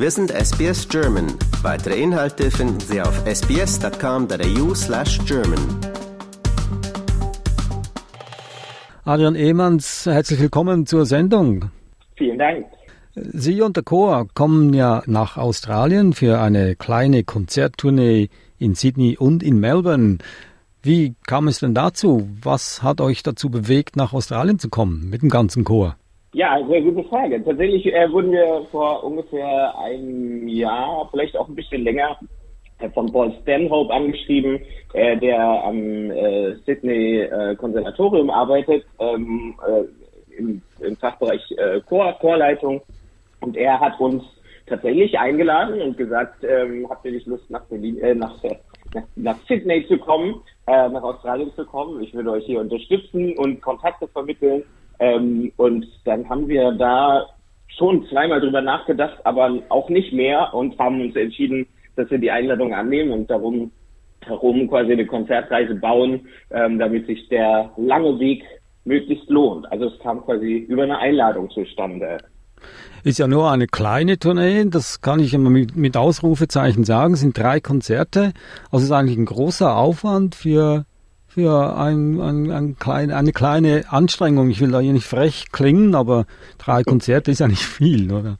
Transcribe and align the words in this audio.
Wir 0.00 0.12
sind 0.12 0.30
SBS 0.30 0.88
German. 0.88 1.26
Weitere 1.62 2.00
Inhalte 2.00 2.52
finden 2.52 2.78
Sie 2.78 3.02
auf 3.02 3.20
sbs.com.au 3.26 4.72
slash 4.72 5.18
German. 5.26 5.58
Adrian 9.04 9.34
Ehmanns, 9.34 10.06
herzlich 10.06 10.38
willkommen 10.38 10.86
zur 10.86 11.04
Sendung. 11.04 11.72
Vielen 12.14 12.38
Dank. 12.38 12.66
Sie 13.16 13.60
und 13.60 13.76
der 13.76 13.82
Chor 13.82 14.28
kommen 14.34 14.72
ja 14.72 15.02
nach 15.06 15.36
Australien 15.36 16.12
für 16.12 16.40
eine 16.40 16.76
kleine 16.76 17.24
Konzerttournee 17.24 18.28
in 18.56 18.76
Sydney 18.76 19.16
und 19.18 19.42
in 19.42 19.58
Melbourne. 19.58 20.18
Wie 20.80 21.16
kam 21.26 21.48
es 21.48 21.58
denn 21.58 21.74
dazu? 21.74 22.28
Was 22.40 22.84
hat 22.84 23.00
euch 23.00 23.24
dazu 23.24 23.50
bewegt, 23.50 23.96
nach 23.96 24.12
Australien 24.12 24.60
zu 24.60 24.68
kommen 24.68 25.10
mit 25.10 25.22
dem 25.22 25.28
ganzen 25.28 25.64
Chor? 25.64 25.96
Ja, 26.34 26.60
sehr 26.68 26.82
gute 26.82 27.08
Frage. 27.08 27.42
Tatsächlich 27.42 27.86
äh, 27.86 28.12
wurden 28.12 28.32
wir 28.32 28.66
vor 28.70 29.02
ungefähr 29.02 29.78
einem 29.78 30.46
Jahr, 30.46 31.08
vielleicht 31.10 31.36
auch 31.38 31.48
ein 31.48 31.54
bisschen 31.54 31.84
länger, 31.84 32.18
äh, 32.80 32.90
von 32.90 33.10
Paul 33.10 33.32
Stanhope 33.42 33.92
angeschrieben, 33.92 34.60
äh, 34.92 35.16
der 35.16 35.40
am 35.40 36.10
äh, 36.10 36.54
Sydney 36.66 37.20
äh, 37.20 37.56
Konservatorium 37.56 38.28
arbeitet, 38.28 38.84
ähm, 38.98 39.54
äh, 39.66 40.36
im, 40.36 40.60
im, 40.80 40.96
Fachbereich 40.98 41.40
äh, 41.52 41.80
Chor, 41.88 42.12
Chorleitung. 42.20 42.82
Und 43.40 43.56
er 43.56 43.80
hat 43.80 43.98
uns 43.98 44.22
tatsächlich 44.66 45.18
eingeladen 45.18 45.80
und 45.80 45.96
gesagt, 45.96 46.44
ähm, 46.44 46.86
habt 46.90 47.06
ihr 47.06 47.12
nicht 47.12 47.26
Lust 47.26 47.48
nach 47.48 47.64
Berlin, 47.64 48.18
nach, 48.18 48.34
nach, 48.92 49.02
nach 49.16 49.38
Sydney 49.48 49.86
zu 49.88 49.96
kommen, 49.96 50.42
nach 50.66 51.02
Australien 51.02 51.50
zu 51.54 51.64
kommen? 51.64 52.02
Ich 52.02 52.12
würde 52.12 52.32
euch 52.32 52.44
hier 52.44 52.60
unterstützen 52.60 53.38
und 53.38 53.62
Kontakte 53.62 54.06
vermitteln. 54.08 54.62
Ähm, 54.98 55.52
und 55.56 55.86
dann 56.04 56.28
haben 56.28 56.48
wir 56.48 56.72
da 56.72 57.26
schon 57.76 58.06
zweimal 58.08 58.40
drüber 58.40 58.60
nachgedacht, 58.60 59.18
aber 59.24 59.58
auch 59.68 59.88
nicht 59.88 60.12
mehr 60.12 60.52
und 60.54 60.78
haben 60.78 61.00
uns 61.00 61.16
entschieden, 61.16 61.66
dass 61.96 62.10
wir 62.10 62.18
die 62.18 62.30
Einladung 62.30 62.74
annehmen 62.74 63.12
und 63.12 63.30
darum 63.30 63.70
herum 64.24 64.68
quasi 64.68 64.92
eine 64.92 65.06
Konzertreise 65.06 65.74
bauen, 65.74 66.28
ähm, 66.50 66.78
damit 66.78 67.06
sich 67.06 67.28
der 67.28 67.70
lange 67.76 68.18
Weg 68.18 68.42
möglichst 68.84 69.28
lohnt. 69.28 69.70
Also 69.70 69.86
es 69.86 69.98
kam 70.00 70.24
quasi 70.24 70.66
über 70.68 70.82
eine 70.82 70.98
Einladung 70.98 71.50
zustande. 71.50 72.18
Ist 73.04 73.18
ja 73.18 73.28
nur 73.28 73.50
eine 73.50 73.68
kleine 73.68 74.18
Tournee, 74.18 74.64
das 74.68 75.00
kann 75.00 75.20
ich 75.20 75.32
immer 75.32 75.50
mit, 75.50 75.76
mit 75.76 75.96
Ausrufezeichen 75.96 76.84
sagen, 76.84 77.14
es 77.14 77.20
sind 77.20 77.38
drei 77.38 77.60
Konzerte. 77.60 78.32
Also 78.70 78.78
es 78.78 78.84
ist 78.84 78.92
eigentlich 78.92 79.16
ein 79.16 79.26
großer 79.26 79.76
Aufwand 79.76 80.34
für 80.34 80.84
für 81.28 81.76
ein, 81.76 82.20
ein, 82.20 82.50
ein 82.50 82.76
klein, 82.78 83.10
eine 83.10 83.32
kleine 83.32 83.84
Anstrengung. 83.90 84.50
Ich 84.50 84.60
will 84.60 84.72
da 84.72 84.80
hier 84.80 84.92
nicht 84.92 85.06
frech 85.06 85.52
klingen, 85.52 85.94
aber 85.94 86.26
drei 86.58 86.82
Konzerte 86.82 87.30
ist 87.30 87.40
ja 87.40 87.48
nicht 87.48 87.62
viel, 87.62 88.10
oder? 88.12 88.38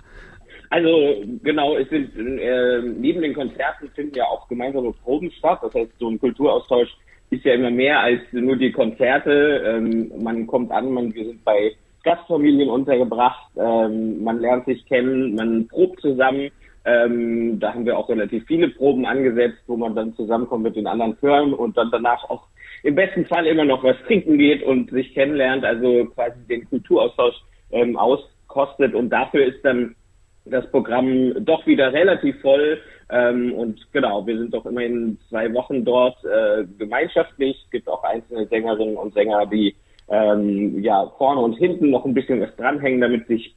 Also 0.71 1.23
genau, 1.43 1.77
es 1.77 1.89
sind 1.89 2.11
äh, 2.17 2.83
neben 2.83 3.23
den 3.23 3.35
Konzerten 3.35 3.89
finden 3.95 4.17
ja 4.17 4.25
auch 4.25 4.49
gemeinsame 4.49 4.93
Proben 4.93 5.31
statt. 5.33 5.61
Das 5.63 5.73
heißt, 5.73 5.93
so 5.99 6.09
ein 6.09 6.21
Kulturaustausch 6.21 6.91
ist 7.31 7.45
ja 7.45 7.55
immer 7.55 7.71
mehr 7.71 8.01
als 8.01 8.21
nur 8.33 8.57
die 8.57 8.73
Konzerte. 8.73 9.63
Ähm, 9.65 10.13
man 10.23 10.47
kommt 10.47 10.71
an, 10.71 10.93
man 10.93 11.15
wir 11.15 11.25
sind 11.25 11.45
bei 11.45 11.73
Gastfamilien 12.05 12.69
untergebracht, 12.69 13.51
ähm, 13.57 14.23
man 14.23 14.41
lernt 14.41 14.67
sich 14.67 14.85
kennen, 14.87 15.35
man 15.35 15.67
probt 15.69 16.01
zusammen. 16.01 16.51
Ähm, 16.85 17.59
da 17.61 17.75
haben 17.75 17.85
wir 17.85 17.99
auch 17.99 18.09
relativ 18.09 18.47
viele 18.47 18.69
Proben 18.69 19.05
angesetzt, 19.05 19.63
wo 19.67 19.77
man 19.77 19.95
dann 19.95 20.15
zusammenkommt 20.15 20.63
mit 20.63 20.77
den 20.77 20.87
anderen 20.87 21.19
Chören 21.19 21.53
und 21.53 21.77
dann 21.77 21.91
danach 21.91 22.29
auch 22.31 22.45
im 22.83 22.95
besten 22.95 23.27
Fall 23.27 23.47
immer 23.47 23.65
noch 23.65 23.83
was 23.83 23.97
trinken 24.07 24.39
geht 24.39 24.63
und 24.63 24.91
sich 24.91 25.13
kennenlernt, 25.13 25.65
also 25.65 26.07
quasi 26.15 26.39
den 26.49 26.69
Kulturaustausch 26.69 27.35
ähm, 27.73 27.97
auskostet. 27.97 28.95
Und 28.95 29.11
dafür 29.11 29.47
ist 29.47 29.65
dann 29.65 29.97
das 30.45 30.71
Programm 30.71 31.45
doch 31.45 31.67
wieder 31.67 31.93
relativ 31.93 32.41
voll. 32.41 32.81
Ähm, 33.11 33.53
und 33.53 33.81
genau, 33.93 34.27
wir 34.27 34.39
sind 34.39 34.55
doch 34.55 34.67
immerhin 34.67 35.19
zwei 35.29 35.53
Wochen 35.55 35.85
dort 35.85 36.17
äh, 36.25 36.65
gemeinschaftlich. 36.79 37.57
Es 37.65 37.71
gibt 37.71 37.89
auch 37.89 38.03
einzelne 38.05 38.47
Sängerinnen 38.47 38.97
und 38.97 39.15
Sänger, 39.15 39.47
die 39.47 39.75
ähm, 40.09 40.83
ja 40.83 41.11
vorne 41.19 41.41
und 41.41 41.55
hinten 41.55 41.91
noch 41.91 42.05
ein 42.05 42.15
bisschen 42.15 42.41
was 42.41 42.55
dranhängen, 42.57 43.01
damit 43.01 43.27
sich 43.27 43.55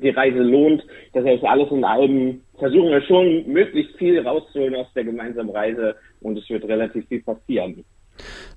die 0.00 0.10
Reise 0.10 0.38
lohnt. 0.38 0.84
Das 1.12 1.24
heißt, 1.24 1.44
alles 1.44 1.70
in 1.70 1.84
allem 1.84 2.40
versuchen 2.58 2.90
wir 2.90 3.02
schon, 3.02 3.46
möglichst 3.46 3.96
viel 3.96 4.20
rauszuholen 4.20 4.74
aus 4.76 4.86
der 4.94 5.04
gemeinsamen 5.04 5.50
Reise 5.50 5.96
und 6.20 6.38
es 6.38 6.48
wird 6.48 6.64
relativ 6.64 7.06
viel 7.08 7.22
passieren. 7.22 7.84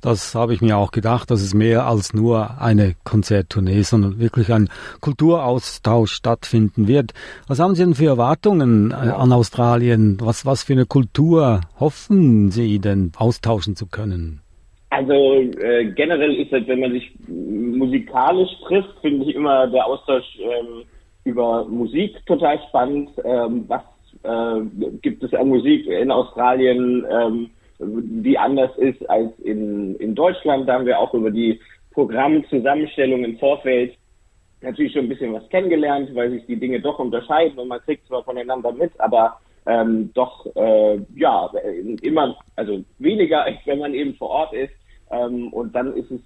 Das 0.02 0.36
habe 0.36 0.54
ich 0.54 0.62
mir 0.62 0.78
auch 0.78 0.92
gedacht, 0.92 1.32
dass 1.32 1.42
es 1.42 1.54
mehr 1.54 1.88
als 1.88 2.14
nur 2.14 2.62
eine 2.62 2.96
Konzerttournee, 3.04 3.82
sondern 3.82 4.20
wirklich 4.20 4.52
ein 4.52 4.70
Kulturaustausch 5.02 6.12
stattfinden 6.12 6.88
wird. 6.88 7.14
Was 7.48 7.60
haben 7.60 7.74
Sie 7.74 7.84
denn 7.84 7.96
für 7.96 8.08
Erwartungen 8.08 8.92
äh, 8.92 8.94
an 8.94 9.32
Australien? 9.32 10.18
Was, 10.20 10.46
was 10.46 10.64
für 10.64 10.74
eine 10.74 10.86
Kultur 10.86 11.62
hoffen 11.80 12.52
Sie 12.52 12.80
denn 12.80 13.14
austauschen 13.18 13.76
zu 13.76 13.88
können? 13.88 14.42
Also 14.92 15.14
äh, 15.14 15.92
generell 15.96 16.36
ist 16.36 16.54
es, 16.54 16.68
wenn 16.68 16.80
man 16.82 16.92
sich 16.92 17.12
musikalisch 17.28 18.52
trifft, 18.68 19.00
finde 19.02 19.26
ich 19.26 19.36
immer 19.36 19.68
der 19.68 19.86
Austausch 19.86 20.26
ähm, 20.40 20.84
über 21.26 21.66
Musik 21.66 22.26
total 22.26 22.60
spannend. 22.70 23.10
Ähm, 23.24 23.66
was 23.68 23.82
äh, 24.24 24.62
gibt 25.02 25.24
es 25.24 25.34
an 25.34 25.50
Musik 25.50 25.86
in 25.88 26.12
Australien? 26.12 27.06
Ähm, 27.12 27.50
die 27.80 28.38
anders 28.38 28.72
ist 28.78 29.08
als 29.10 29.38
in, 29.40 29.96
in 29.96 30.16
Deutschland. 30.16 30.68
Da 30.68 30.76
haben 30.76 30.86
wir 30.86 30.98
auch 30.98 31.14
über 31.14 31.30
die 31.30 31.60
Programmzusammenstellung 31.92 33.26
im 33.26 33.38
Vorfeld 33.38 33.98
natürlich 34.62 34.94
schon 34.94 35.06
ein 35.06 35.10
bisschen 35.10 35.34
was 35.34 35.48
kennengelernt, 35.50 36.10
weil 36.16 36.32
sich 36.32 36.46
die 36.46 36.60
Dinge 36.60 36.80
doch 36.80 37.00
unterscheiden 37.00 37.60
und 37.60 37.68
man 37.68 37.82
kriegt 37.82 38.08
zwar 38.08 38.24
voneinander 38.24 38.72
mit, 38.72 38.92
aber 39.00 39.40
ähm, 39.66 40.12
doch 40.14 40.46
äh, 40.56 41.00
ja 41.16 41.50
immer, 42.02 42.38
also 42.56 42.84
weniger, 43.00 43.44
als 43.44 43.58
wenn 43.66 43.80
man 43.80 43.94
eben 43.94 44.16
vor 44.16 44.30
Ort 44.30 44.54
ist. 44.54 44.74
Ähm, 45.12 45.52
und 45.54 45.76
dann 45.76 45.94
ist 45.96 46.10
es, 46.12 46.22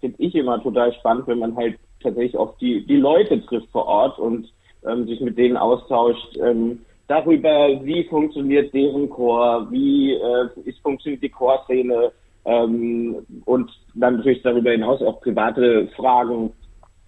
finde 0.00 0.16
ich 0.18 0.34
immer 0.34 0.62
total 0.62 0.92
spannend, 0.94 1.26
wenn 1.28 1.38
man 1.38 1.56
halt 1.56 1.78
tatsächlich 2.06 2.36
auch 2.36 2.56
die, 2.58 2.86
die 2.86 2.96
Leute 2.96 3.44
trifft 3.44 3.68
vor 3.70 3.86
Ort 3.86 4.18
und 4.18 4.48
ähm, 4.86 5.06
sich 5.06 5.20
mit 5.20 5.36
denen 5.36 5.56
austauscht. 5.56 6.36
Ähm, 6.38 6.80
darüber, 7.08 7.68
wie 7.82 8.04
funktioniert 8.04 8.72
deren 8.72 9.10
Chor, 9.10 9.66
wie 9.70 10.12
äh, 10.12 10.48
ist, 10.64 10.80
funktioniert 10.80 11.22
die 11.22 11.28
Chorszene 11.28 12.12
ähm, 12.44 13.26
und 13.44 13.70
dann 13.94 14.16
natürlich 14.16 14.42
darüber 14.42 14.70
hinaus 14.70 15.02
auch 15.02 15.20
private 15.20 15.88
Fragen, 15.96 16.52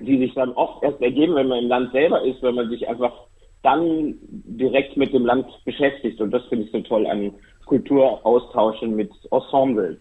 die 0.01 0.19
sich 0.19 0.35
dann 0.35 0.53
oft 0.53 0.83
erst 0.83 1.01
ergeben, 1.01 1.35
wenn 1.35 1.49
man 1.49 1.65
im 1.65 1.69
Land 1.69 1.93
selber 1.93 2.23
ist, 2.23 2.43
wenn 2.43 2.55
man 2.55 2.69
sich 2.69 2.89
einfach 2.89 3.13
dann 3.63 4.15
direkt 4.23 4.97
mit 4.97 5.13
dem 5.13 5.27
Land 5.27 5.47
beschäftigt. 5.65 6.21
Und 6.21 6.31
das 6.31 6.45
finde 6.47 6.65
ich 6.65 6.73
so 6.73 6.81
toll 6.81 7.07
an 7.07 7.33
Kulturaustauschen 7.67 8.95
mit 8.95 9.11
Ensembles. 9.31 9.99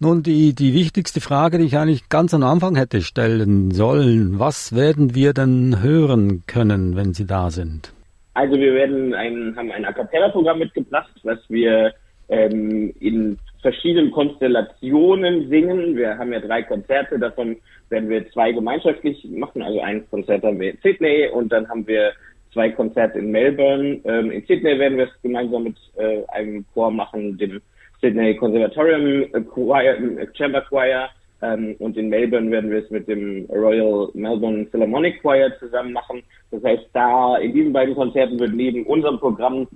Nun, 0.00 0.22
die, 0.22 0.54
die 0.54 0.74
wichtigste 0.74 1.20
Frage, 1.20 1.58
die 1.58 1.64
ich 1.64 1.76
eigentlich 1.76 2.08
ganz 2.08 2.32
am 2.34 2.42
Anfang 2.42 2.76
hätte 2.76 3.00
stellen 3.00 3.70
sollen, 3.72 4.38
was 4.38 4.74
werden 4.74 5.14
wir 5.14 5.32
denn 5.32 5.82
hören 5.82 6.44
können, 6.46 6.96
wenn 6.96 7.14
Sie 7.14 7.26
da 7.26 7.50
sind? 7.50 7.92
Also 8.34 8.56
wir 8.56 8.74
werden 8.74 9.14
ein, 9.14 9.54
haben 9.56 9.72
ein 9.72 9.84
A 9.84 9.92
cappella-Programm 9.92 10.60
mitgebracht, 10.60 11.10
was 11.24 11.38
wir 11.48 11.92
ähm, 12.28 12.94
in 13.00 13.38
verschiedenen 13.62 14.12
Konstellationen 14.12 15.48
singen. 15.48 15.96
Wir 15.96 16.16
haben 16.16 16.32
ja 16.32 16.40
drei 16.40 16.62
Konzerte, 16.62 17.18
davon 17.18 17.56
werden 17.88 18.08
wir 18.08 18.30
zwei 18.30 18.52
gemeinschaftlich 18.52 19.26
machen. 19.30 19.62
Also 19.62 19.80
ein 19.80 20.08
Konzert 20.10 20.44
haben 20.44 20.60
wir 20.60 20.70
in 20.70 20.78
Sydney 20.82 21.28
und 21.32 21.50
dann 21.50 21.68
haben 21.68 21.86
wir 21.86 22.12
zwei 22.52 22.70
Konzerte 22.70 23.18
in 23.18 23.30
Melbourne. 23.30 24.00
Ähm, 24.04 24.30
in 24.30 24.44
Sydney 24.46 24.78
werden 24.78 24.98
wir 24.98 25.06
es 25.06 25.22
gemeinsam 25.22 25.64
mit 25.64 25.76
äh, 25.96 26.22
einem 26.28 26.64
Chor 26.74 26.90
machen, 26.90 27.36
dem 27.38 27.60
Sydney 28.00 28.36
Conservatorium 28.36 29.26
Choir, 29.46 29.96
Chamber 30.34 30.62
Choir. 30.62 31.08
Ähm, 31.40 31.76
und 31.78 31.96
in 31.96 32.08
Melbourne 32.08 32.50
werden 32.50 32.70
wir 32.70 32.82
es 32.82 32.90
mit 32.90 33.06
dem 33.06 33.46
Royal 33.50 34.08
Melbourne 34.14 34.66
Philharmonic 34.66 35.22
Choir 35.22 35.56
zusammen 35.58 35.92
machen. 35.92 36.22
Das 36.50 36.62
heißt, 36.64 36.88
da 36.92 37.36
in 37.36 37.52
diesen 37.52 37.72
beiden 37.72 37.94
Konzerten 37.94 38.38
wird 38.40 38.54
neben 38.54 38.84
unserem 38.86 39.18
Programm 39.18 39.68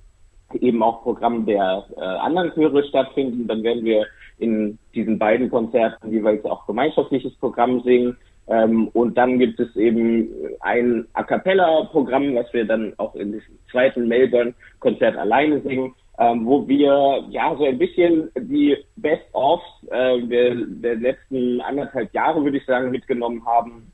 eben 0.61 0.83
auch 0.83 1.03
Programm 1.03 1.47
der 1.47 1.85
äh, 1.97 2.01
anderen 2.01 2.53
Chöre 2.55 2.83
stattfinden. 2.85 3.47
Dann 3.47 3.63
werden 3.63 3.85
wir 3.85 4.07
in 4.39 4.79
diesen 4.95 5.19
beiden 5.19 5.51
Konzerten 5.51 6.11
jeweils 6.11 6.45
auch 6.45 6.67
gemeinschaftliches 6.67 7.35
Programm 7.37 7.81
singen. 7.83 8.17
Ähm, 8.49 8.89
und 8.89 9.17
dann 9.17 9.39
gibt 9.39 9.61
es 9.61 9.75
eben 9.77 10.29
ein 10.61 11.07
A 11.13 11.23
cappella-Programm, 11.23 12.35
was 12.35 12.53
wir 12.53 12.65
dann 12.65 12.93
auch 12.97 13.15
in 13.15 13.33
diesem 13.33 13.59
zweiten 13.71 14.09
Melbourne-Konzert 14.09 15.17
alleine 15.17 15.61
singen 15.61 15.95
ähm, 16.19 16.47
wo 16.47 16.67
wir 16.69 17.25
ja 17.31 17.55
so 17.57 17.65
ein 17.65 17.79
bisschen 17.79 18.31
die 18.37 18.77
Best-ofs 18.97 19.65
äh, 19.91 20.21
der, 20.23 20.55
der 20.57 20.97
letzten 20.97 21.61
anderthalb 21.61 22.13
Jahre, 22.13 22.45
würde 22.45 22.59
ich 22.59 22.67
sagen, 22.67 22.91
mitgenommen 22.91 23.45
haben. 23.47 23.91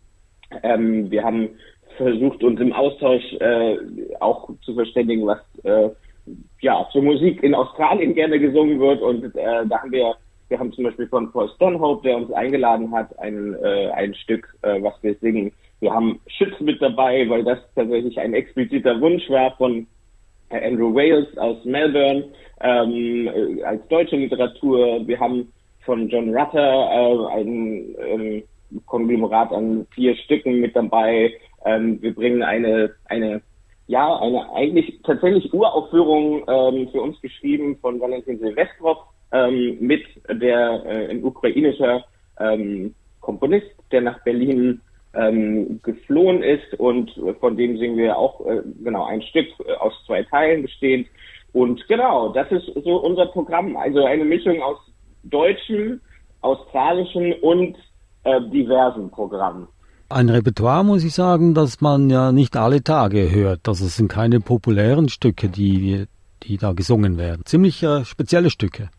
Ähm, 0.62 1.10
wir 1.10 1.22
haben 1.22 1.50
versucht, 1.96 2.42
uns 2.42 2.60
im 2.60 2.72
Austausch 2.72 3.34
äh, 3.40 3.76
auch 4.20 4.48
zu 4.62 4.74
verständigen, 4.74 5.26
was 5.26 5.38
äh, 5.64 5.90
ja 6.60 6.88
zur 6.92 7.02
Musik 7.02 7.42
in 7.42 7.54
Australien 7.54 8.14
gerne 8.14 8.38
gesungen 8.38 8.80
wird. 8.80 9.00
Und 9.00 9.24
äh, 9.36 9.66
da 9.66 9.82
haben 9.82 9.92
wir, 9.92 10.14
wir 10.48 10.58
haben 10.58 10.72
zum 10.72 10.84
Beispiel 10.84 11.08
von 11.08 11.30
Paul 11.30 11.48
Stanhope, 11.50 12.02
der 12.02 12.16
uns 12.16 12.32
eingeladen 12.32 12.90
hat, 12.92 13.16
ein, 13.18 13.54
äh, 13.62 13.90
ein 13.90 14.14
Stück, 14.14 14.56
äh, 14.62 14.82
was 14.82 14.94
wir 15.02 15.14
singen. 15.20 15.52
Wir 15.80 15.92
haben 15.92 16.20
Schütz 16.26 16.58
mit 16.60 16.82
dabei, 16.82 17.28
weil 17.28 17.44
das 17.44 17.58
tatsächlich 17.74 18.18
ein 18.18 18.34
expliziter 18.34 19.00
Wunsch 19.00 19.28
war 19.30 19.56
von 19.56 19.86
Andrew 20.50 20.94
Wales 20.94 21.26
aus 21.38 21.64
Melbourne 21.64 22.24
ähm, 22.60 23.28
äh, 23.28 23.62
als 23.62 23.86
deutsche 23.88 24.16
Literatur. 24.16 25.06
Wir 25.06 25.18
haben 25.18 25.52
von 25.84 26.08
John 26.08 26.34
Rutter 26.34 26.60
äh, 26.60 27.40
ein 27.40 27.94
ähm, 28.06 28.42
Konglomerat 28.86 29.52
an 29.52 29.86
vier 29.94 30.16
Stücken 30.16 30.60
mit 30.60 30.76
dabei. 30.76 31.32
Ähm, 31.64 32.00
wir 32.02 32.14
bringen 32.14 32.42
eine, 32.42 32.90
eine, 33.06 33.40
ja, 33.86 34.16
eine 34.18 34.52
eigentlich 34.54 35.00
tatsächlich 35.04 35.52
Uraufführung 35.52 36.44
ähm, 36.48 36.88
für 36.90 37.00
uns 37.00 37.20
geschrieben 37.20 37.78
von 37.80 38.00
Valentin 38.00 38.38
Silvestrov 38.38 38.98
ähm, 39.32 39.78
mit, 39.80 40.04
der 40.30 40.82
äh, 40.84 41.10
ein 41.10 41.22
ukrainischer 41.24 42.04
ähm, 42.40 42.94
Komponist, 43.20 43.70
der 43.90 44.02
nach 44.02 44.22
Berlin 44.24 44.80
ähm, 45.14 45.80
geflohen 45.82 46.42
ist 46.42 46.74
und 46.78 47.10
von 47.40 47.56
dem 47.56 47.78
singen 47.78 47.96
wir 47.96 48.16
auch 48.16 48.44
äh, 48.46 48.62
genau 48.82 49.06
ein 49.06 49.22
Stück 49.22 49.46
äh, 49.64 49.72
aus 49.74 49.92
zwei 50.06 50.22
Teilen 50.24 50.62
bestehend. 50.62 51.08
Und 51.52 51.86
genau, 51.88 52.28
das 52.32 52.50
ist 52.52 52.66
so 52.84 52.96
unser 52.96 53.26
Programm. 53.26 53.76
Also 53.76 54.04
eine 54.04 54.24
Mischung 54.24 54.60
aus 54.62 54.78
deutschen, 55.24 56.00
australischen 56.40 57.32
und 57.40 57.76
äh, 58.24 58.40
diversen 58.50 59.10
Programmen. 59.10 59.68
Ein 60.10 60.30
Repertoire 60.30 60.84
muss 60.84 61.04
ich 61.04 61.12
sagen, 61.14 61.54
dass 61.54 61.80
man 61.80 62.08
ja 62.08 62.32
nicht 62.32 62.56
alle 62.56 62.82
Tage 62.82 63.30
hört. 63.30 63.68
Also 63.68 63.86
es 63.86 63.96
sind 63.96 64.08
keine 64.08 64.40
populären 64.40 65.08
Stücke, 65.08 65.48
die, 65.48 66.06
die 66.42 66.56
da 66.56 66.72
gesungen 66.72 67.18
werden. 67.18 67.42
Ziemlich 67.44 67.82
äh, 67.82 68.04
spezielle 68.04 68.50
Stücke. 68.50 68.90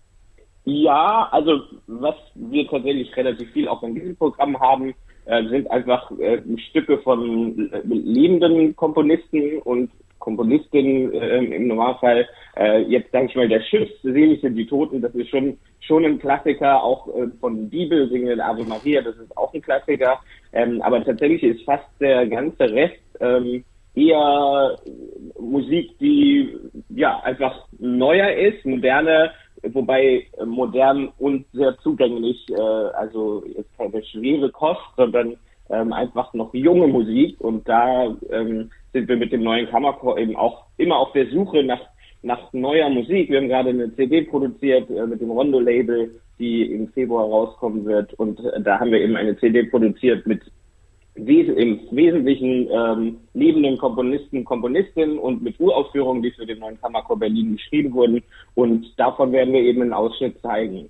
Ja, 0.65 1.27
also 1.31 1.61
was 1.87 2.15
wir 2.35 2.67
tatsächlich 2.67 3.15
relativ 3.17 3.49
viel 3.51 3.67
auch 3.67 3.81
in 3.81 3.95
diesem 3.95 4.15
Programm 4.17 4.59
haben, 4.59 4.93
äh, 5.29 5.47
sind 5.47 5.69
einfach 5.69 6.11
äh, 6.19 6.41
Stücke 6.69 6.97
von 6.99 7.71
äh, 7.71 7.81
lebenden 7.85 8.75
Komponisten 8.75 9.59
und 9.63 9.91
Komponistinnen 10.19 11.13
äh, 11.13 11.55
im 11.55 11.67
Normalfall. 11.67 12.27
Äh, 12.57 12.81
jetzt 12.83 13.11
sage 13.11 13.27
ich 13.27 13.35
mal, 13.35 13.47
der 13.47 13.61
Schiff, 13.61 13.89
Selige 14.01 14.51
die 14.51 14.65
Toten, 14.65 15.01
das 15.01 15.13
ist 15.15 15.29
schon 15.29 15.57
schon 15.81 16.05
ein 16.05 16.19
Klassiker, 16.19 16.83
auch 16.83 17.07
von 17.39 17.67
Bibel 17.67 18.09
singen 18.09 18.39
Ave 18.39 18.63
Maria, 18.63 19.01
das 19.01 19.15
ist 19.17 19.35
auch 19.35 19.51
ein 19.53 19.61
Klassiker. 19.61 20.19
Ähm, 20.53 20.81
aber 20.83 21.03
tatsächlich 21.03 21.41
ist 21.41 21.63
fast 21.63 21.87
der 21.99 22.27
ganze 22.27 22.71
Rest 22.71 22.99
ähm, 23.19 23.63
eher 23.95 24.77
Musik, 25.39 25.97
die 25.99 26.55
ja 26.89 27.19
einfach 27.21 27.67
neuer 27.79 28.31
ist, 28.31 28.65
moderne, 28.65 29.31
wobei 29.63 30.25
modern 30.45 31.09
und 31.17 31.45
sehr 31.53 31.77
zugänglich, 31.79 32.45
äh, 32.49 32.61
also 32.61 33.43
jetzt 33.45 33.75
keine 33.77 34.03
schwere 34.03 34.49
Kost, 34.51 34.81
sondern 34.97 35.37
ähm, 35.69 35.93
einfach 35.93 36.33
noch 36.33 36.53
junge 36.53 36.87
Musik 36.87 37.39
und 37.39 37.67
da 37.67 38.15
ähm, 38.31 38.71
sind 38.93 39.07
wir 39.07 39.17
mit 39.17 39.31
dem 39.31 39.43
neuen 39.43 39.67
Kammerchor 39.69 40.17
eben 40.17 40.35
auch 40.35 40.63
immer 40.77 40.97
auf 40.97 41.11
der 41.13 41.29
Suche 41.29 41.63
nach 41.63 41.81
nach 42.21 42.51
neuer 42.53 42.89
Musik. 42.89 43.29
Wir 43.29 43.39
haben 43.39 43.47
gerade 43.47 43.69
eine 43.69 43.95
CD 43.95 44.23
produziert 44.23 44.89
äh, 44.89 45.07
mit 45.07 45.21
dem 45.21 45.31
Rondo-Label, 45.31 46.11
die 46.37 46.63
im 46.63 46.89
Februar 46.89 47.25
rauskommen 47.25 47.85
wird. 47.85 48.13
Und 48.15 48.39
äh, 48.39 48.61
da 48.61 48.79
haben 48.79 48.91
wir 48.91 48.99
eben 48.99 49.15
eine 49.15 49.37
CD 49.37 49.63
produziert 49.63 50.27
mit 50.27 50.41
wes 51.25 51.47
im 51.55 51.79
Wesentlichen 51.91 52.67
ähm, 52.71 53.17
lebenden 53.33 53.77
Komponisten, 53.77 54.45
Komponistinnen 54.45 55.17
und 55.17 55.41
mit 55.41 55.59
Uraufführungen, 55.59 56.21
die 56.21 56.31
für 56.31 56.45
den 56.45 56.59
neuen 56.59 56.79
Kammerchor 56.79 57.17
Berlin 57.17 57.53
geschrieben 57.57 57.93
wurden. 57.93 58.23
Und 58.55 58.85
davon 58.97 59.31
werden 59.31 59.53
wir 59.53 59.61
eben 59.61 59.81
einen 59.81 59.93
Ausschnitt 59.93 60.39
zeigen. 60.41 60.89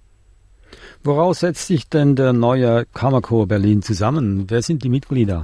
Woraus 1.04 1.40
setzt 1.40 1.68
sich 1.68 1.90
denn 1.90 2.16
der 2.16 2.34
neue 2.34 2.86
Kammerchor 2.94 3.48
Berlin 3.48 3.81
zusammen? 3.81 4.46
Wer 4.50 4.62
sind 4.62 4.84
die 4.84 4.90
Mitglieder? 4.90 5.44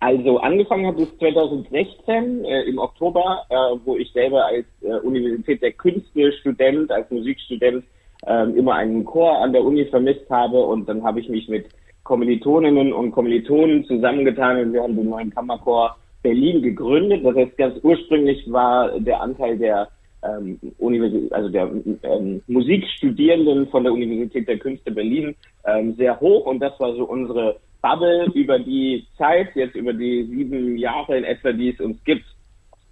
Also 0.00 0.38
angefangen 0.38 0.86
hat 0.86 0.98
es 0.98 1.16
2016 1.18 2.44
äh, 2.44 2.62
im 2.64 2.78
Oktober, 2.78 3.46
äh, 3.48 3.54
wo 3.86 3.96
ich 3.96 4.12
selber 4.12 4.44
als 4.44 4.66
äh, 4.82 4.98
Universität 4.98 5.62
der 5.62 5.72
Künste 5.72 6.30
Student, 6.40 6.90
als 6.90 7.10
Musikstudent 7.10 7.84
äh, 8.26 8.50
immer 8.50 8.74
einen 8.74 9.04
Chor 9.04 9.38
an 9.38 9.54
der 9.54 9.64
Uni 9.64 9.86
vermisst 9.86 10.28
habe 10.28 10.58
und 10.58 10.86
dann 10.88 11.02
habe 11.04 11.20
ich 11.20 11.28
mich 11.30 11.48
mit 11.48 11.66
Kommilitoninnen 12.04 12.92
und 12.92 13.12
Kommilitonen 13.12 13.84
zusammengetan 13.86 14.58
und 14.60 14.72
wir 14.72 14.82
haben 14.82 14.96
den 14.96 15.08
neuen 15.08 15.30
Kammerchor 15.30 15.96
Berlin 16.22 16.62
gegründet. 16.62 17.24
Das 17.24 17.34
heißt, 17.34 17.56
ganz 17.56 17.76
ursprünglich 17.82 18.50
war 18.50 18.98
der 19.00 19.20
Anteil 19.20 19.58
der 19.58 19.88
ähm, 20.22 20.58
Universität, 20.78 21.32
also 21.32 21.48
der 21.48 21.70
ähm, 22.02 22.42
Musikstudierenden 22.46 23.68
von 23.68 23.84
der 23.84 23.92
Universität 23.92 24.48
der 24.48 24.58
Künste 24.58 24.90
Berlin 24.90 25.34
ähm, 25.66 25.94
sehr 25.96 26.18
hoch 26.20 26.46
und 26.46 26.60
das 26.60 26.78
war 26.78 26.94
so 26.94 27.04
unsere 27.04 27.56
Bubble 27.82 28.30
über 28.34 28.58
die 28.58 29.06
Zeit, 29.18 29.48
jetzt 29.54 29.76
über 29.76 29.92
die 29.92 30.24
sieben 30.24 30.78
Jahre 30.78 31.18
in 31.18 31.24
etwa, 31.24 31.52
die 31.52 31.70
es 31.70 31.80
uns 31.80 32.02
gibt, 32.04 32.24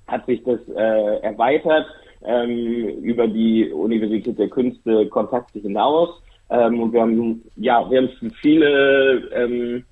hat 0.07 0.27
sich 0.27 0.43
das 0.45 0.61
äh, 0.69 1.21
erweitert 1.23 1.87
ähm, 2.25 3.01
über 3.03 3.27
die 3.27 3.71
Universität 3.73 4.39
der 4.39 4.49
Künste 4.49 5.07
Kontakte 5.07 5.61
hinaus. 5.61 6.11
Ähm, 6.53 6.81
und 6.81 6.93
wir 6.93 7.01
haben, 7.01 7.43
ja, 7.57 7.91
wir 7.91 8.03
haben 8.03 8.33
viele 8.43 9.29
ähm, 9.35 9.85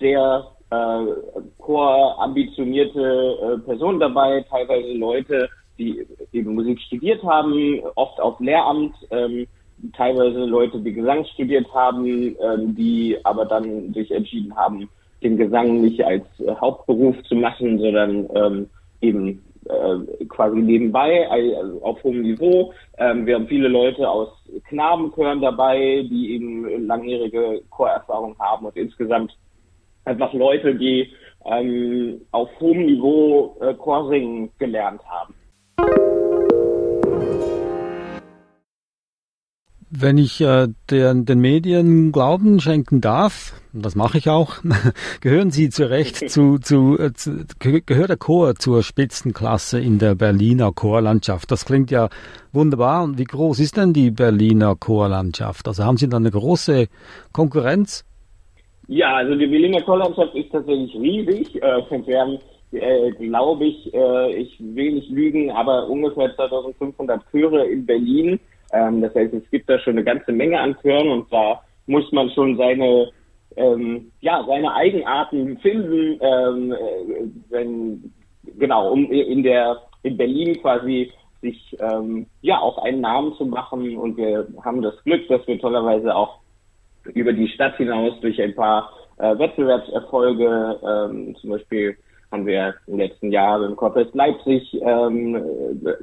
sehr 0.00 0.46
äh, 0.70 1.04
chorambitionierte 1.58 3.36
äh, 3.42 3.58
Personen 3.58 4.00
dabei, 4.00 4.44
teilweise 4.48 4.92
Leute, 4.94 5.50
die 5.78 6.06
eben 6.32 6.54
Musik 6.54 6.80
studiert 6.80 7.22
haben, 7.22 7.80
oft 7.94 8.18
auf 8.20 8.40
Lehramt, 8.40 8.94
ähm, 9.10 9.46
teilweise 9.92 10.46
Leute, 10.46 10.80
die 10.80 10.94
Gesang 10.94 11.26
studiert 11.34 11.66
haben, 11.74 12.06
ähm, 12.06 12.74
die 12.74 13.16
aber 13.24 13.44
dann 13.44 13.92
sich 13.92 14.10
entschieden 14.10 14.56
haben, 14.56 14.88
den 15.22 15.36
Gesang 15.36 15.82
nicht 15.82 16.02
als 16.02 16.24
äh, 16.40 16.54
Hauptberuf 16.58 17.16
zu 17.24 17.34
machen, 17.34 17.78
sondern 17.78 18.28
ähm, 18.34 18.70
eben 19.02 19.44
äh, 19.68 20.24
quasi 20.26 20.58
nebenbei, 20.58 21.28
also 21.30 21.82
auf 21.82 22.02
hohem 22.02 22.22
Niveau. 22.22 22.72
Ähm, 22.96 23.26
wir 23.26 23.34
haben 23.34 23.46
viele 23.48 23.68
Leute 23.68 24.08
aus 24.08 24.30
Knabenchören 24.68 25.40
dabei, 25.40 26.04
die 26.10 26.34
eben 26.34 26.86
langjährige 26.86 27.62
Chorerfahrung 27.70 28.38
haben 28.38 28.66
und 28.66 28.76
insgesamt 28.76 29.36
einfach 30.04 30.32
Leute, 30.32 30.74
die 30.74 31.12
ähm, 31.44 32.20
auf 32.32 32.48
hohem 32.60 32.86
Niveau 32.86 33.56
äh, 33.60 33.74
Chorsingen 33.74 34.50
gelernt 34.58 35.02
haben. 35.06 35.34
Wenn 39.90 40.18
ich 40.18 40.40
äh, 40.42 40.68
den, 40.90 41.24
den 41.24 41.40
Medien 41.40 42.12
Glauben 42.12 42.60
schenken 42.60 43.00
darf, 43.00 43.54
das 43.72 43.94
mache 43.94 44.18
ich 44.18 44.28
auch, 44.28 44.56
gehören 45.22 45.50
Sie 45.50 45.70
zu 45.70 45.88
Recht 45.88 46.16
zu, 46.30 46.58
zu, 46.58 46.98
äh, 46.98 47.14
zu, 47.14 47.46
gehört 47.58 48.10
der 48.10 48.18
Chor 48.18 48.54
zur 48.56 48.82
Spitzenklasse 48.82 49.80
in 49.80 49.98
der 49.98 50.14
Berliner 50.14 50.72
Chorlandschaft. 50.72 51.50
Das 51.50 51.64
klingt 51.64 51.90
ja 51.90 52.10
wunderbar. 52.52 53.02
Und 53.04 53.18
wie 53.18 53.24
groß 53.24 53.60
ist 53.60 53.78
denn 53.78 53.94
die 53.94 54.10
Berliner 54.10 54.76
Chorlandschaft? 54.76 55.66
Also 55.66 55.84
haben 55.84 55.96
Sie 55.96 56.08
da 56.08 56.18
eine 56.18 56.30
große 56.30 56.88
Konkurrenz? 57.32 58.04
Ja, 58.88 59.16
also 59.16 59.36
die 59.36 59.46
Berliner 59.46 59.80
Chorlandschaft 59.82 60.34
ist 60.34 60.52
tatsächlich 60.52 60.94
riesig. 60.96 61.62
Äh, 61.62 62.06
wir 62.06 62.20
haben, 62.20 62.38
äh, 62.72 63.10
glaube 63.12 63.64
ich, 63.64 63.94
äh, 63.94 64.34
ich 64.34 64.54
will 64.60 64.92
nicht 64.94 65.08
lügen, 65.08 65.50
aber 65.50 65.88
ungefähr 65.88 66.34
2500 66.36 67.22
Chöre 67.30 67.66
in 67.66 67.86
Berlin. 67.86 68.38
Ähm, 68.72 69.00
das 69.00 69.14
heißt, 69.14 69.32
es 69.34 69.50
gibt 69.50 69.68
da 69.68 69.78
schon 69.78 69.94
eine 69.94 70.04
ganze 70.04 70.32
Menge 70.32 70.58
an 70.60 70.76
Chören 70.82 71.08
und 71.08 71.32
da 71.32 71.62
muss 71.86 72.10
man 72.12 72.30
schon 72.30 72.56
seine 72.56 73.10
ähm, 73.56 74.12
ja 74.20 74.44
seine 74.46 74.74
Eigenarten 74.74 75.58
finden, 75.58 76.20
ähm, 76.20 76.72
äh, 76.72 77.28
wenn 77.50 78.12
genau 78.58 78.92
um 78.92 79.10
in 79.10 79.42
der 79.42 79.78
in 80.02 80.16
Berlin 80.16 80.60
quasi 80.60 81.10
sich 81.40 81.76
ähm, 81.80 82.26
ja 82.40 82.58
auch 82.58 82.78
einen 82.78 83.00
Namen 83.00 83.34
zu 83.34 83.46
machen. 83.46 83.96
Und 83.96 84.16
wir 84.16 84.46
haben 84.64 84.82
das 84.82 85.02
Glück, 85.04 85.26
dass 85.28 85.46
wir 85.46 85.58
tollerweise 85.58 86.14
auch 86.14 86.40
über 87.14 87.32
die 87.32 87.48
Stadt 87.48 87.76
hinaus 87.76 88.18
durch 88.20 88.40
ein 88.40 88.54
paar 88.54 88.90
äh, 89.18 89.38
Wettbewerbserfolge, 89.38 90.78
ähm, 90.82 91.36
zum 91.36 91.50
Beispiel 91.50 91.96
haben 92.30 92.46
wir 92.46 92.74
im 92.86 92.98
letzten 92.98 93.32
Jahr 93.32 93.64
im 93.64 93.74
Corpus 93.74 94.12
Leipzig 94.12 94.62
ähm, 94.82 95.34
äh, 95.36 95.94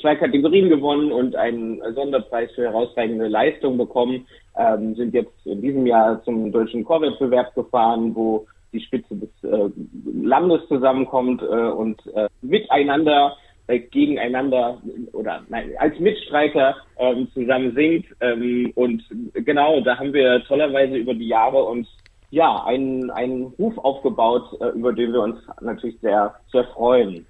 zwei 0.00 0.16
Kategorien 0.16 0.68
gewonnen 0.68 1.12
und 1.12 1.36
einen 1.36 1.80
Sonderpreis 1.94 2.50
für 2.52 2.64
herausragende 2.64 3.28
Leistung 3.28 3.78
bekommen, 3.78 4.26
ähm, 4.56 4.94
sind 4.94 5.14
jetzt 5.14 5.46
in 5.46 5.62
diesem 5.62 5.86
Jahr 5.86 6.22
zum 6.24 6.52
deutschen 6.52 6.84
Chorwettbewerb 6.84 7.54
gefahren, 7.54 8.14
wo 8.14 8.46
die 8.72 8.80
Spitze 8.80 9.16
des 9.16 9.30
äh, 9.44 9.70
Landes 10.04 10.66
zusammenkommt 10.68 11.42
äh, 11.42 11.46
und 11.46 12.00
äh, 12.14 12.28
miteinander 12.42 13.36
äh, 13.66 13.78
gegeneinander 13.78 14.78
oder 15.12 15.42
nein, 15.48 15.72
als 15.78 15.98
Mitstreiter 15.98 16.76
ähm, 16.98 17.28
zusammen 17.32 17.74
singt. 17.74 18.06
Ähm, 18.20 18.72
und 18.74 19.02
genau, 19.32 19.80
da 19.80 19.98
haben 19.98 20.12
wir 20.12 20.44
tollerweise 20.44 20.96
über 20.96 21.14
die 21.14 21.28
Jahre 21.28 21.64
uns 21.64 21.88
ja 22.30 22.64
einen, 22.64 23.10
einen 23.10 23.44
Ruf 23.58 23.78
aufgebaut, 23.78 24.60
äh, 24.60 24.68
über 24.70 24.92
den 24.92 25.12
wir 25.12 25.22
uns 25.22 25.38
natürlich 25.60 25.98
sehr, 26.00 26.34
sehr 26.52 26.64
freuen. 26.64 27.26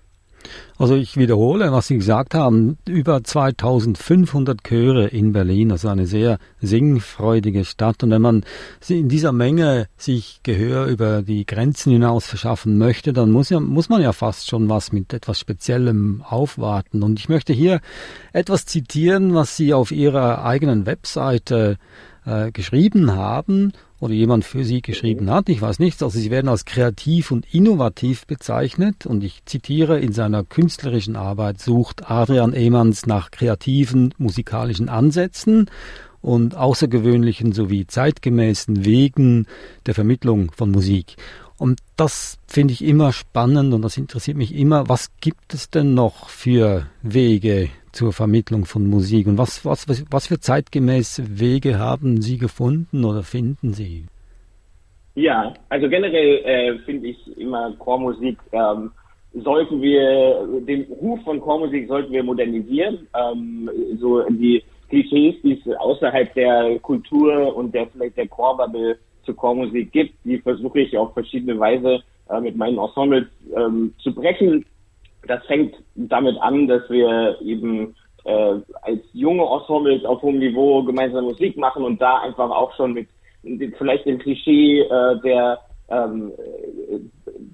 Also 0.77 0.97
ich 0.97 1.17
wiederhole, 1.17 1.71
was 1.71 1.87
Sie 1.87 1.97
gesagt 1.97 2.35
haben, 2.35 2.79
über 2.89 3.23
2500 3.23 4.65
Chöre 4.65 5.07
in 5.07 5.33
Berlin, 5.33 5.71
also 5.71 5.89
eine 5.89 6.07
sehr 6.07 6.39
singfreudige 6.61 7.65
Stadt. 7.65 8.03
Und 8.03 8.11
wenn 8.11 8.23
man 8.23 8.45
in 8.89 9.09
dieser 9.09 9.33
Menge 9.33 9.87
sich 9.97 10.41
Gehör 10.43 10.87
über 10.87 11.23
die 11.23 11.47
Grenzen 11.47 11.93
hinaus 11.93 12.27
verschaffen 12.27 12.77
möchte, 12.77 13.13
dann 13.13 13.31
muss, 13.31 13.51
ja, 13.51 13.61
muss 13.61 13.89
man 13.89 14.03
ja 14.03 14.13
fast 14.13 14.49
schon 14.49 14.69
was 14.69 14.91
mit 14.91 15.13
etwas 15.13 15.39
Speziellem 15.39 16.23
aufwarten. 16.29 17.05
Und 17.05 17.21
ich 17.21 17.29
möchte 17.29 17.53
hier 17.53 17.81
etwas 18.33 18.67
zitieren, 18.67 19.35
was 19.35 19.57
Sie 19.57 19.73
auf 19.75 19.93
Ihrer 19.93 20.45
eigenen 20.45 20.87
Webseite 20.87 21.79
äh, 22.27 22.51
geschrieben 22.51 23.13
haben 23.13 23.73
oder 24.05 24.13
jemand 24.13 24.45
für 24.45 24.67
sie 24.67 24.83
geschrieben 24.83 25.31
hat. 25.31 25.49
Ich 25.49 25.63
weiß 25.63 25.79
nicht. 25.79 26.03
Also 26.03 26.19
sie 26.19 26.31
werden 26.31 26.49
als 26.49 26.67
kreativ 26.67 27.31
und 27.31 27.47
innovativ 27.55 28.27
bezeichnet 28.27 29.07
und 29.07 29.25
ich 29.25 29.47
zitiere, 29.47 29.99
in 29.99 30.13
seiner 30.13 30.45
künstlerischen 30.45 31.17
Arbeit 31.17 31.59
sucht 31.59 32.11
Adrian 32.11 32.53
Ehmanns 32.53 33.07
nach 33.07 33.31
kreativen 33.31 34.13
musikalischen 34.19 34.91
Ansätzen 34.91 35.71
und 36.21 36.55
außergewöhnlichen 36.55 37.53
sowie 37.53 37.87
zeitgemäßen 37.87 38.85
Wegen 38.85 39.47
der 39.87 39.95
Vermittlung 39.95 40.53
von 40.55 40.71
Musik. 40.71 41.17
Und 41.57 41.81
das 41.97 42.37
finde 42.47 42.75
ich 42.75 42.85
immer 42.85 43.11
spannend 43.11 43.73
und 43.73 43.81
das 43.81 43.97
interessiert 43.97 44.37
mich 44.37 44.55
immer. 44.55 44.87
Was 44.87 45.13
gibt 45.23 45.55
es 45.55 45.71
denn 45.71 45.95
noch 45.95 46.29
für 46.29 46.89
Wege 47.03 47.71
zur 47.95 48.13
Vermittlung 48.13 48.65
von 48.65 48.89
Musik. 48.89 49.27
Und 49.27 49.39
was, 49.39 49.65
was, 49.65 49.87
was, 50.11 50.27
für 50.27 50.41
zeitgemäße 50.41 51.41
Wege 51.41 51.79
haben 51.79 52.21
Sie 52.21 52.39
gefunden 52.39 53.05
oder 53.05 53.23
finden 53.23 53.73
Sie? 53.73 54.07
Ja, 55.15 55.55
also 55.69 55.89
generell 55.89 56.39
äh, 56.45 56.79
finde 56.81 57.09
ich 57.09 57.39
immer 57.39 57.73
Chormusik 57.79 58.37
ähm, 58.53 58.91
sollten 59.33 59.81
wir 59.81 60.47
den 60.67 60.85
Ruf 60.85 61.21
von 61.25 61.41
Chormusik 61.41 61.89
sollten 61.89 62.13
wir 62.13 62.23
modernisieren. 62.23 63.07
Ähm, 63.15 63.71
so 64.01 64.23
die 64.29 64.63
Klischees, 64.89 65.37
die 65.43 65.61
es 65.65 65.77
außerhalb 65.77 66.35
der 66.35 66.79
Kultur 66.81 67.55
und 67.57 67.75
der 67.75 67.87
vielleicht 67.89 68.17
der 68.17 68.29
Chorbubble 68.29 68.99
zur 69.25 69.37
Chormusik 69.37 69.93
gibt, 69.93 70.15
die 70.25 70.39
versuche 70.39 70.81
ich 70.81 70.97
auf 70.97 71.15
verschiedene 71.15 71.59
Weise 71.59 72.01
äh, 72.29 72.41
mit 72.41 72.57
meinen 72.57 72.79
Ensembles 72.79 73.27
ähm, 73.57 73.95
zu 73.99 74.15
brechen 74.15 74.65
das 75.26 75.45
fängt 75.47 75.75
damit 75.95 76.37
an, 76.40 76.66
dass 76.66 76.88
wir 76.90 77.40
eben 77.43 77.95
äh, 78.25 78.54
als 78.83 79.00
junge 79.12 79.45
Ensembles 79.45 80.04
auf 80.04 80.23
hohem 80.23 80.38
Niveau 80.38 80.83
gemeinsam 80.83 81.25
Musik 81.25 81.57
machen 81.57 81.85
und 81.85 82.00
da 82.00 82.19
einfach 82.19 82.50
auch 82.50 82.75
schon 82.76 82.95
mit 82.95 83.09
vielleicht 83.76 84.07
dem 84.07 84.19
Klischee 84.19 84.81
äh, 84.81 85.21
der 85.23 85.59
ähm, 85.88 86.33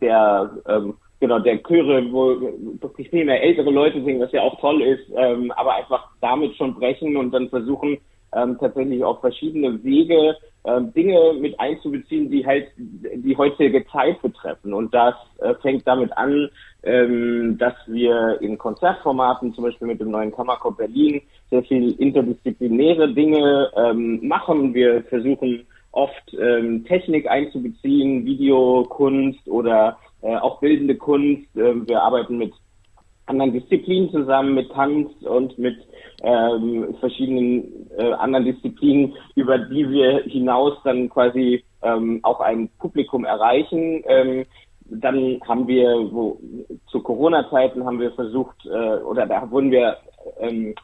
der 0.00 0.50
ähm, 0.68 0.94
genau 1.18 1.38
der 1.38 1.62
Chöre, 1.62 2.10
wo 2.12 2.40
wirklich 2.80 3.10
viel 3.10 3.24
mehr 3.24 3.42
ältere 3.42 3.70
Leute 3.70 4.02
singen, 4.02 4.20
was 4.20 4.32
ja 4.32 4.42
auch 4.42 4.58
toll 4.60 4.82
ist, 4.82 5.04
ähm, 5.16 5.52
aber 5.56 5.74
einfach 5.74 6.08
damit 6.20 6.56
schon 6.56 6.74
brechen 6.74 7.16
und 7.16 7.32
dann 7.32 7.48
versuchen 7.48 7.98
ähm, 8.34 8.56
tatsächlich 8.58 9.02
auf 9.02 9.20
verschiedene 9.20 9.82
Wege 9.82 10.36
Dinge 10.64 11.34
mit 11.40 11.58
einzubeziehen, 11.58 12.30
die 12.30 12.44
halt 12.44 12.68
die 12.76 13.36
heutige 13.36 13.86
Zeit 13.86 14.20
betreffen. 14.20 14.74
Und 14.74 14.92
das 14.92 15.14
äh, 15.38 15.54
fängt 15.62 15.86
damit 15.86 16.16
an, 16.16 16.50
ähm, 16.82 17.56
dass 17.58 17.74
wir 17.86 18.38
in 18.40 18.58
Konzertformaten, 18.58 19.54
zum 19.54 19.64
Beispiel 19.64 19.88
mit 19.88 20.00
dem 20.00 20.10
neuen 20.10 20.32
Kammerchor 20.32 20.76
Berlin, 20.76 21.22
sehr 21.50 21.62
viel 21.62 21.92
interdisziplinäre 21.92 23.12
Dinge 23.12 23.70
ähm, 23.76 24.26
machen. 24.26 24.74
Wir 24.74 25.02
versuchen 25.04 25.66
oft 25.92 26.34
ähm, 26.38 26.84
Technik 26.84 27.28
einzubeziehen, 27.28 28.24
Videokunst 28.24 29.48
oder 29.48 29.98
äh, 30.22 30.36
auch 30.36 30.60
bildende 30.60 30.96
Kunst. 30.96 31.48
Ähm, 31.56 31.88
wir 31.88 32.02
arbeiten 32.02 32.38
mit 32.38 32.52
anderen 33.30 33.52
Disziplinen 33.52 34.10
zusammen, 34.10 34.54
mit 34.54 34.70
Tanz 34.72 35.10
und 35.22 35.58
mit 35.58 35.76
ähm, 36.22 36.94
verschiedenen 37.00 37.90
äh, 37.96 38.12
anderen 38.12 38.44
Disziplinen, 38.44 39.14
über 39.34 39.58
die 39.58 39.88
wir 39.88 40.22
hinaus 40.24 40.74
dann 40.84 41.08
quasi 41.08 41.64
ähm, 41.82 42.20
auch 42.22 42.40
ein 42.40 42.68
Publikum 42.78 43.24
erreichen. 43.24 44.02
Ähm, 44.06 44.44
dann 44.90 45.40
haben 45.46 45.68
wir, 45.68 45.88
wo, 46.10 46.38
zu 46.88 47.00
Corona-Zeiten 47.00 47.84
haben 47.84 48.00
wir 48.00 48.12
versucht, 48.12 48.56
äh, 48.66 48.96
oder 49.02 49.26
da 49.26 49.50
wurden 49.50 49.70
wir 49.70 49.96
ähm, 50.40 50.74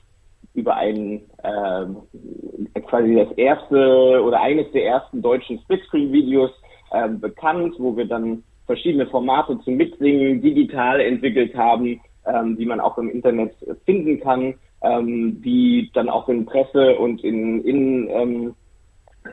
über 0.55 0.77
ein 0.77 1.23
äh, 1.43 2.81
quasi 2.81 3.15
das 3.15 3.33
erste 3.37 4.23
oder 4.23 4.41
eines 4.41 4.71
der 4.73 4.87
ersten 4.87 5.21
deutschen 5.21 5.59
Splitscreen-Videos 5.61 6.51
äh, 6.93 7.09
bekannt, 7.09 7.75
wo 7.79 7.97
wir 7.97 8.07
dann 8.07 8.43
verschiedene 8.67 9.07
Formate 9.07 9.59
zum 9.61 9.77
Mitsingen 9.77 10.41
digital 10.41 11.01
entwickelt 11.01 11.55
haben, 11.55 12.01
ähm, 12.27 12.57
die 12.57 12.67
man 12.67 12.81
auch 12.81 12.99
im 12.99 13.11
Internet 13.11 13.55
finden 13.85 14.21
kann 14.21 14.55
ähm, 14.83 15.43
die 15.43 15.91
dann 15.95 16.09
auch 16.09 16.29
in 16.29 16.47
Presse 16.47 16.97
und 16.97 17.23
in, 17.25 17.63
in 17.65 18.09
ähm, 18.09 18.55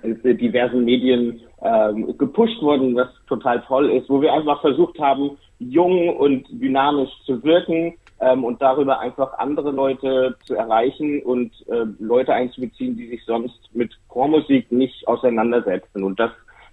diversen 0.04 0.86
Medien 0.86 1.42
ähm, 1.62 2.18
gepusht 2.18 2.62
wurden, 2.62 2.96
was 2.96 3.10
total 3.28 3.62
toll 3.62 3.90
ist, 3.92 4.10
wo 4.10 4.22
wir 4.22 4.34
einfach 4.34 4.62
versucht 4.62 5.00
haben, 5.00 5.38
jung 5.60 6.18
und 6.18 6.46
dynamisch 6.50 7.12
zu 7.26 7.44
wirken 7.44 7.94
ähm, 8.20 8.44
und 8.44 8.62
darüber 8.62 9.00
einfach 9.00 9.38
andere 9.38 9.72
Leute 9.72 10.36
zu 10.46 10.56
erreichen 10.56 11.22
und 11.22 11.52
äh, 11.68 11.86
Leute 12.00 12.34
einzubeziehen, 12.34 12.98
die 12.98 13.08
sich 13.08 13.24
sonst 13.26 13.60
mit 13.74 13.92
Chormusik 14.08 14.72
nicht 14.72 15.08
auseinandersetzen. 15.08 16.04
Und 16.04 16.20
das 16.20 16.32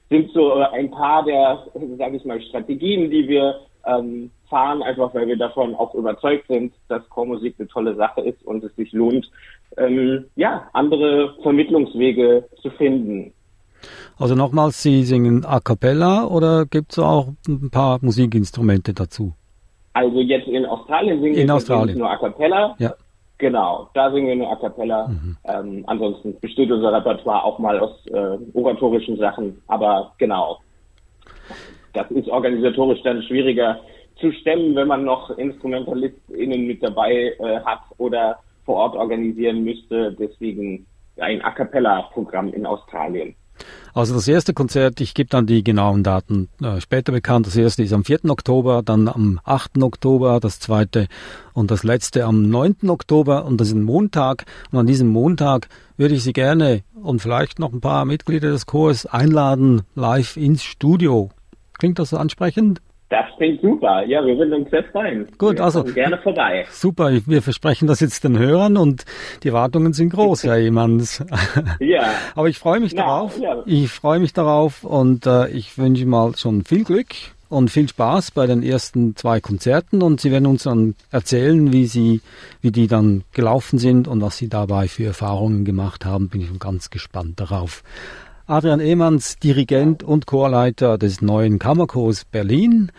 sind 0.08 0.30
so 0.32 0.54
ein 0.54 0.90
paar 0.90 1.24
der, 1.24 1.66
sage 1.98 2.16
ich 2.16 2.24
mal, 2.24 2.40
Strategien, 2.40 3.10
die 3.10 3.28
wir 3.28 3.60
ähm, 3.86 4.30
fahren, 4.50 4.82
einfach 4.82 5.14
weil 5.14 5.26
wir 5.28 5.38
davon 5.38 5.74
auch 5.74 5.94
überzeugt 5.94 6.48
sind, 6.48 6.74
dass 6.88 7.08
Chormusik 7.08 7.54
eine 7.58 7.68
tolle 7.68 7.94
Sache 7.94 8.20
ist 8.20 8.44
und 8.44 8.62
es 8.62 8.74
sich 8.76 8.92
lohnt, 8.92 9.30
ähm, 9.78 10.26
ja, 10.36 10.68
andere 10.72 11.34
Vermittlungswege 11.42 12.44
zu 12.60 12.70
finden. 12.70 13.32
Also 14.18 14.34
nochmals, 14.34 14.82
Sie 14.82 15.04
singen 15.04 15.46
a 15.46 15.60
cappella 15.60 16.26
oder 16.26 16.66
gibt 16.66 16.92
es 16.92 16.98
auch 16.98 17.28
ein 17.48 17.70
paar 17.70 17.98
Musikinstrumente 18.02 18.92
dazu? 18.92 19.32
Also 19.94 20.20
jetzt 20.20 20.46
in 20.46 20.66
Australien 20.66 21.22
singen 21.22 21.36
in 21.36 21.48
wir 21.48 21.54
Australien. 21.54 21.98
nur 21.98 22.10
a 22.10 22.16
cappella. 22.18 22.76
Ja. 22.78 22.94
Genau, 23.38 23.88
da 23.94 24.12
singen 24.12 24.28
wir 24.28 24.36
nur 24.36 24.52
a 24.52 24.56
cappella. 24.56 25.08
Mhm. 25.08 25.36
Ähm, 25.44 25.84
ansonsten 25.86 26.38
besteht 26.40 26.70
unser 26.70 26.92
Repertoire 26.92 27.42
auch 27.42 27.58
mal 27.58 27.80
aus 27.80 28.06
äh, 28.08 28.36
oratorischen 28.52 29.16
Sachen, 29.16 29.62
aber 29.66 30.12
genau. 30.18 30.58
Das 31.94 32.10
ist 32.10 32.28
organisatorisch 32.28 33.02
dann 33.02 33.22
schwieriger 33.22 33.80
zu 34.20 34.32
stemmen, 34.32 34.74
wenn 34.76 34.88
man 34.88 35.04
noch 35.04 35.30
InstrumentalistInnen 35.30 36.66
mit 36.66 36.82
dabei 36.82 37.34
äh, 37.38 37.60
hat 37.64 37.80
oder 37.98 38.38
vor 38.64 38.76
Ort 38.76 38.96
organisieren 38.96 39.64
müsste. 39.64 40.12
Deswegen 40.18 40.86
ein 41.18 41.42
A 41.42 41.50
Cappella-Programm 41.50 42.52
in 42.52 42.66
Australien. 42.66 43.34
Also 43.92 44.14
das 44.14 44.28
erste 44.28 44.54
Konzert, 44.54 45.00
ich 45.00 45.14
gebe 45.14 45.28
dann 45.28 45.46
die 45.46 45.64
genauen 45.64 46.02
Daten 46.02 46.48
äh, 46.62 46.80
später 46.80 47.12
bekannt. 47.12 47.46
Das 47.46 47.56
erste 47.56 47.82
ist 47.82 47.92
am 47.92 48.04
4. 48.04 48.20
Oktober, 48.28 48.82
dann 48.82 49.08
am 49.08 49.40
8. 49.44 49.82
Oktober, 49.82 50.40
das 50.40 50.60
zweite 50.60 51.08
und 51.52 51.70
das 51.70 51.82
letzte 51.82 52.24
am 52.24 52.48
9. 52.48 52.88
Oktober 52.88 53.44
und 53.44 53.60
das 53.60 53.68
ist 53.68 53.74
ein 53.74 53.82
Montag. 53.82 54.44
Und 54.70 54.78
an 54.78 54.86
diesem 54.86 55.08
Montag 55.08 55.68
würde 55.96 56.14
ich 56.14 56.22
Sie 56.22 56.32
gerne 56.32 56.82
und 56.94 57.20
vielleicht 57.20 57.58
noch 57.58 57.72
ein 57.72 57.80
paar 57.80 58.04
Mitglieder 58.04 58.50
des 58.50 58.66
Chors 58.66 59.06
einladen, 59.06 59.82
live 59.94 60.36
ins 60.36 60.62
Studio. 60.62 61.30
Klingt 61.78 61.98
das 61.98 62.14
ansprechend? 62.14 62.80
Das 63.10 63.26
klingt 63.36 63.60
super. 63.60 64.04
Ja, 64.06 64.24
wir 64.24 64.38
würden 64.38 64.54
uns 64.54 64.70
sehr 64.70 64.84
freuen. 64.84 65.26
Gut, 65.36 65.56
wir 65.56 65.64
also 65.64 65.82
gerne 65.82 66.16
vorbei. 66.18 66.64
Super, 66.70 67.10
wir 67.26 67.42
versprechen 67.42 67.88
das 67.88 67.98
jetzt 67.98 68.22
den 68.22 68.38
Hörern 68.38 68.76
und 68.76 69.04
die 69.42 69.48
Erwartungen 69.48 69.92
sind 69.92 70.10
groß, 70.10 70.44
Herr 70.44 70.56
Emanns. 70.58 71.22
Ja. 71.80 72.04
Aber 72.36 72.48
ich 72.48 72.58
freue 72.60 72.78
mich 72.78 72.94
Na, 72.94 73.02
darauf. 73.02 73.36
ja. 73.40 73.62
Ich 73.66 73.90
freue 73.90 74.20
mich 74.20 74.32
darauf 74.32 74.84
und 74.84 75.26
äh, 75.26 75.48
ich 75.48 75.76
wünsche 75.76 76.06
mal 76.06 76.36
schon 76.36 76.62
viel 76.64 76.84
Glück 76.84 77.08
und 77.48 77.68
viel 77.68 77.88
Spaß 77.88 78.30
bei 78.30 78.46
den 78.46 78.62
ersten 78.62 79.16
zwei 79.16 79.40
Konzerten 79.40 80.02
und 80.02 80.20
Sie 80.20 80.30
werden 80.30 80.46
uns 80.46 80.62
dann 80.62 80.94
erzählen, 81.10 81.72
wie 81.72 81.86
Sie, 81.86 82.20
wie 82.60 82.70
die 82.70 82.86
dann 82.86 83.24
gelaufen 83.32 83.80
sind 83.80 84.06
und 84.06 84.20
was 84.20 84.36
Sie 84.36 84.48
dabei 84.48 84.86
für 84.86 85.04
Erfahrungen 85.06 85.64
gemacht 85.64 86.04
haben. 86.04 86.28
Bin 86.28 86.42
ich 86.42 86.46
schon 86.46 86.60
ganz 86.60 86.90
gespannt 86.90 87.40
darauf. 87.40 87.82
Adrian 88.50 88.80
Ehmanns, 88.80 89.38
Dirigent 89.38 90.02
und 90.02 90.26
Chorleiter 90.26 90.98
des 90.98 91.22
neuen 91.22 91.60
Kammerchors 91.60 92.24
Berlin. 92.24 92.90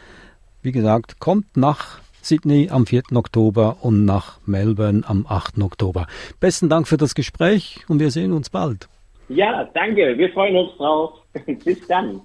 Wie 0.62 0.72
gesagt, 0.72 1.20
kommt 1.20 1.58
nach 1.58 2.00
Sydney 2.22 2.70
am 2.72 2.86
4. 2.86 3.04
Oktober 3.16 3.76
und 3.82 4.06
nach 4.06 4.40
Melbourne 4.46 5.04
am 5.06 5.26
8. 5.28 5.62
Oktober. 5.62 6.08
Besten 6.40 6.70
Dank 6.70 6.88
für 6.88 6.96
das 6.96 7.16
Gespräch 7.16 7.84
und 7.90 8.00
wir 8.00 8.12
sehen 8.12 8.32
uns 8.32 8.50
bald. 8.50 8.88
Ja, 9.28 9.66
danke. 9.74 10.18
Wir 10.18 10.32
freuen 10.32 10.56
uns 10.56 10.78
drauf. 10.78 11.20
Bis 11.66 11.86
dann. 11.86 12.22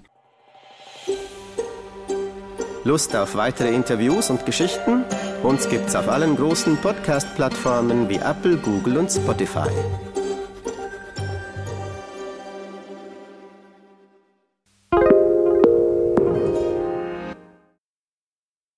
Lust 2.85 3.17
auf 3.17 3.35
weitere 3.35 3.75
Interviews 3.75 4.31
und 4.31 4.47
Geschichten? 4.47 5.03
Uns 5.43 5.69
gibt's 5.69 5.97
auf 5.97 6.09
allen 6.09 6.37
großen 6.37 6.77
Podcast-Plattformen 6.77 8.09
wie 8.09 8.19
Apple, 8.19 8.57
Google 8.59 8.99
und 8.99 9.11
Spotify. 9.11 9.69